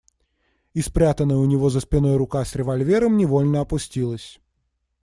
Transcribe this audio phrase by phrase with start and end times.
[0.73, 4.41] И спрятанная у него за спиной рука с револьвером невольно опустилась.